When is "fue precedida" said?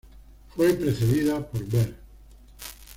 0.55-1.45